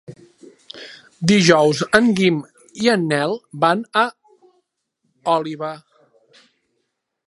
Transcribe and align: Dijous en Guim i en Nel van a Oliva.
Dijous 1.31 1.81
en 1.99 2.09
Guim 2.21 2.41
i 2.85 2.91
en 2.95 3.05
Nel 3.13 3.37
van 3.67 3.87
a 4.05 4.09
Oliva. 5.39 5.75